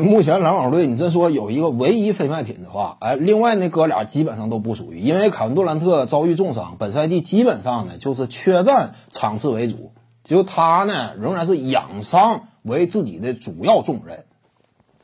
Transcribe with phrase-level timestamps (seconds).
[0.00, 9.92] 目前篮网队你真说有一个唯一非卖品的话，哎，另外那哥俩基本上都不属于，因为凯文杜兰特遭遇重伤，本赛季基本上呢就是缺战场次为主，
[10.24, 14.24] 就他呢仍然是养伤为自己的主要重任。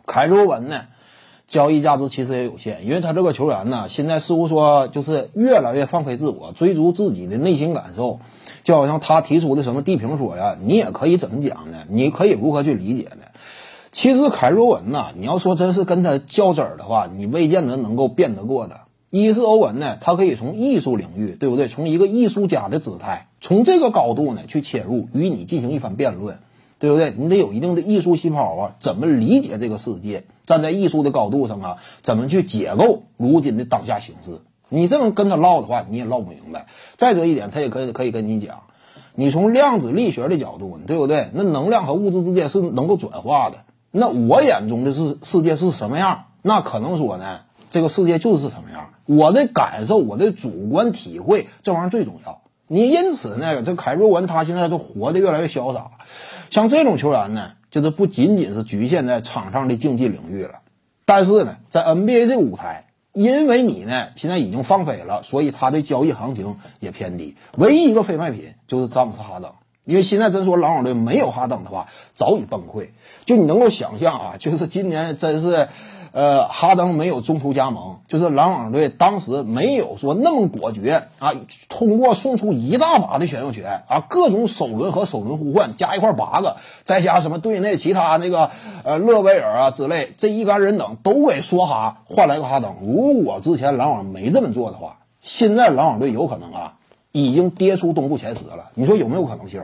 [0.07, 0.85] 凯瑞文呢，
[1.47, 8.21] 交易价值其实也有限，因为他这个球员呢，现在似乎说就是越来越放飞自我，追逐自己的内心感受，
[8.63, 11.85] 就好像他提出的什么地平说呀，你也可以怎么讲呢？
[11.89, 13.25] 你可以如何去理解呢？
[13.93, 18.87] 其实凯瑞文呐，你要说真是跟他较真儿的话，你未见得能够辩得过他。
[19.11, 21.67] 一是欧文呢，他可以从艺术领域，对不对？
[21.67, 26.39] 从一个艺术家的姿态，从这个高度呢去切入，与你进行一番辩论，
[26.79, 27.13] 对不对？
[27.17, 30.23] 你得有一定的艺术细胞啊，怎么理解这个世界？
[30.47, 34.39] 站在艺术的高度上啊，怎么去解构如今的当下形势？
[34.69, 36.67] 你这么跟他唠的话，你也唠不明白。
[36.97, 38.61] 再者一点，他也可以可以跟你讲，
[39.17, 41.31] 你从量子力学的角度，对不对？
[41.35, 43.57] 那能量和物质之间是能够转化的。
[43.91, 46.25] 那我眼中的是世界是什么样？
[46.43, 47.41] 那可能说呢，
[47.71, 48.91] 这个世界就是什么样。
[49.07, 52.43] 我的感受，我的主观体会，这玩意儿最重要。
[52.69, 55.91] 你因此呢，这凯瑞文他现在都活得越来越潇洒。
[56.51, 60.61] 像这种球员呢，就是不仅仅是局限在场上的竞技领域了，
[61.05, 67.37] 但是呢，在 NBA 这个舞台，因为你呢现在已经放飞了，所以他的交易行情也偏低。
[67.57, 69.51] 唯一一个非卖品就是詹姆斯哈登。
[69.85, 72.91] 因为现在真说篮网队没有哈登的话，早已崩溃。
[73.25, 75.69] 就你能够想象啊，就是今年真是，
[76.13, 81.33] 呃，哈登没有中途加盟，就是篮网队当时没有说那么果决啊，
[81.69, 88.51] 通过送出一大把的选秀权啊，各种首轮和首轮互换加一块八个，再加什么队内其他那个
[88.85, 92.75] 呃勒维尔啊之类这一干人等都给说哈换来个哈登。
[92.83, 96.75] 如果之前篮网没这么做的话，现在篮网队有可能啊。
[97.13, 99.63] 已经跌出东部前十了，你说有没有可能性？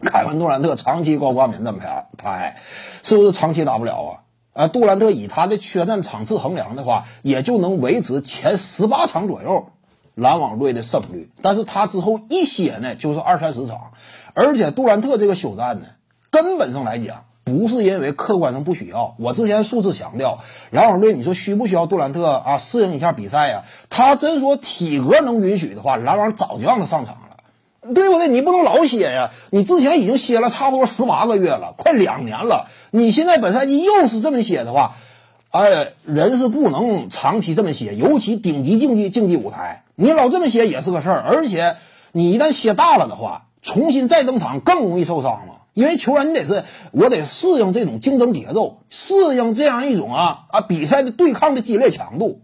[0.00, 2.56] 凯文杜兰特长期高挂免战牌牌，
[3.02, 4.64] 是不是长期打不了啊？
[4.64, 9.68] 啊，杜兰特以他的缺战场次衡量的话，也就能维持前十八场左右
[10.14, 13.92] 篮网队的胜率，但是他之后一歇呢，就是二三十场，
[14.34, 15.86] 而且杜兰特这个休战呢，
[16.30, 17.24] 根本上来讲。
[17.44, 20.38] 不是因为客观上不需要，我之前数次强调，
[20.70, 22.58] 篮网队你说需不需要杜兰特啊？
[22.58, 23.64] 适应一下比赛呀？
[23.90, 28.28] 他真说体格能允许的话，篮网早就让他上场了，对不对？
[28.28, 29.30] 你不能老歇呀！
[29.50, 34.94] 你之前已经歇了差不多十八个月了，快两年了，你现在本赛季又是这么歇的话，
[35.50, 41.74] 哎，人是不能长期这么歇，尤其顶级竞技竞技舞台，你老这么歇也是个事儿，而且
[42.12, 45.61] 你一旦歇大了的话，重新再登场更容易受伤了。
[45.74, 52.40] 因为球员你得是，我得适应这种竞争节奏，适应这样一种啊啊比赛的对抗的激烈强度。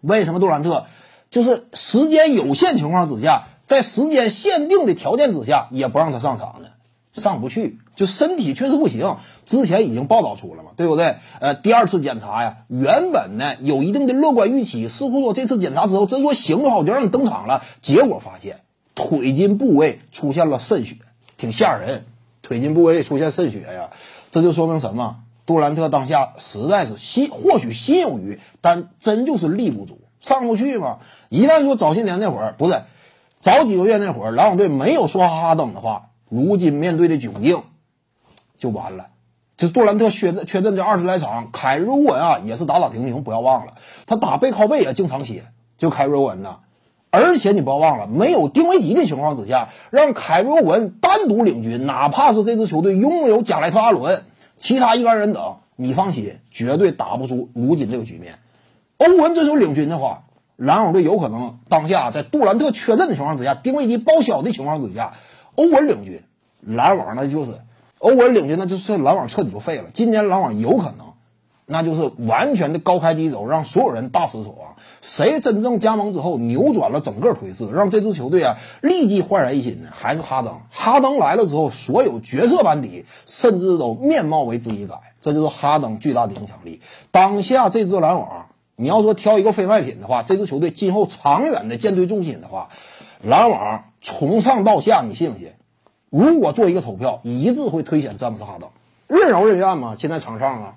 [0.00, 0.86] 为什么杜兰特
[1.28, 6.68] 就是时间有限情况之下，在时间限定的条件之下也不让他上场呢？
[7.14, 9.16] 上不去，就身体确实不行。
[9.44, 11.16] 之前已经报道出了嘛，对不对？
[11.40, 17.64] 呃，第二次检查呀，原本呢有一定的乐观预期，似乎说这次检查之后真说行的话，我就让你登场了。
[17.82, 18.60] 结果发现
[18.94, 20.98] 腿筋部位出现了渗血，
[21.36, 22.04] 挺吓人。
[22.48, 23.90] 腿筋部位出现渗血呀，
[24.30, 25.16] 这就说明什么？
[25.44, 31.00] 杜兰特当下实在是心或许心有余，但真就是力不足，上不去嘛。
[31.28, 32.82] 一旦说早些年那会儿不是，
[33.38, 37.62] 早几个月那会儿，篮网队没有刷哈登的话，如今面对的窘境
[38.56, 39.08] 就完了。
[39.58, 43.74] 这杜兰特缺阵缺阵这二十来场，凯瑞文啊也是打打停停，不要忘了，
[44.06, 45.44] 他打背靠背也经常歇。
[45.76, 46.60] 就凯瑞文呐。
[47.10, 54.24] 而且你不要忘了，没有丁威迪的情况之下，让凯瑞欧文单独领军，哪怕是这支球队拥有贾莱特·阿伦，
[54.58, 58.38] 其他一干人等，你放心，绝对打不出如今这个局面。
[58.98, 60.24] 欧文这时候领军的话，
[60.56, 65.14] 篮网队有可能当下在杜兰特缺阵的情况之下，丁威迪报销的情况之下，
[65.54, 66.20] 欧文领军，
[66.60, 67.52] 篮网那就是
[67.98, 69.84] 欧文领军，那就是篮网彻底就废了。
[69.92, 71.07] 今年篮网有可能。
[71.70, 74.76] 那就是完全的高开低走，让所有人大失所望。
[75.02, 79.90] 谁真正加盟之后扭转了整个颓势，让这支球队啊立即焕然一新呢？
[79.92, 80.60] 还是哈登？
[80.70, 84.94] 哈登来了之后，所有角色班底甚至都面貌为之一改。
[85.20, 86.80] 这就是哈登巨大的影响力。
[87.10, 92.70] 当下这支篮网，你要说挑一个非卖品的话，这支球队今后长远的舰队重心的话，
[93.22, 95.50] 篮网从上到下，你信不信？
[96.08, 98.70] 如果做一个投票，一致会推选詹姆斯哈登，
[99.06, 99.96] 任劳任怨吗？
[99.98, 100.76] 现在场上啊。